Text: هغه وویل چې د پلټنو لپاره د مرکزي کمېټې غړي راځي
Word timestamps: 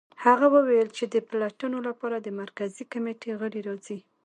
هغه 0.25 0.47
وویل 0.55 0.89
چې 0.97 1.05
د 1.13 1.15
پلټنو 1.29 1.79
لپاره 1.87 2.15
د 2.19 2.27
مرکزي 2.41 2.83
کمېټې 2.91 3.31
غړي 3.39 3.61
راځي 3.67 3.99